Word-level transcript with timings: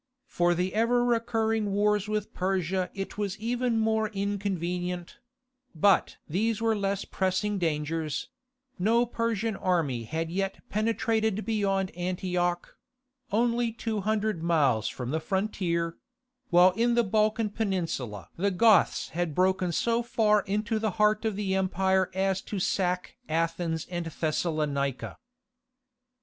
For 0.25 0.55
the 0.55 0.73
ever 0.73 1.05
recurring 1.05 1.73
wars 1.73 2.07
with 2.07 2.33
Persia 2.33 2.89
it 2.95 3.19
was 3.19 3.37
even 3.37 3.79
more 3.79 4.09
inconvenient; 4.09 5.17
but 5.75 6.17
these 6.27 6.59
were 6.59 6.75
less 6.75 7.05
pressing 7.05 7.59
dangers; 7.59 8.27
no 8.79 9.05
Persian 9.05 9.55
army 9.55 10.05
had 10.05 10.31
yet 10.31 10.67
penetrated 10.71 11.45
beyond 11.45 11.91
Antioch—only 11.95 13.73
200 13.73 14.41
miles 14.41 14.87
from 14.87 15.11
the 15.11 15.19
frontier—while 15.19 16.71
in 16.71 16.95
the 16.95 17.03
Balkan 17.03 17.51
Peninsula 17.51 18.29
the 18.37 18.49
Goths 18.49 19.09
had 19.09 19.35
broken 19.35 19.71
so 19.71 20.01
far 20.01 20.41
into 20.41 20.79
the 20.79 20.91
heart 20.97 21.25
of 21.25 21.35
the 21.35 21.53
empire 21.53 22.09
as 22.15 22.41
to 22.41 22.57
sack 22.57 23.17
Athens 23.29 23.85
and 23.87 24.07
Thessalonica. 24.07 25.19